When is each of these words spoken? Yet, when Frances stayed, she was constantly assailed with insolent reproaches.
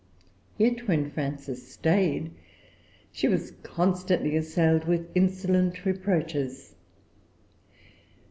Yet, 0.57 0.87
when 0.87 1.11
Frances 1.11 1.71
stayed, 1.71 2.31
she 3.11 3.27
was 3.27 3.51
constantly 3.61 4.35
assailed 4.35 4.85
with 4.87 5.11
insolent 5.13 5.85
reproaches. 5.85 6.73